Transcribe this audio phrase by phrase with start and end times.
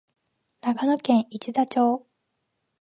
[0.61, 2.07] 長野県池田町